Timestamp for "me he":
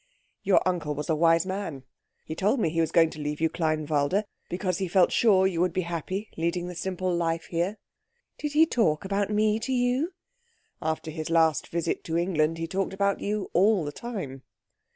2.59-2.81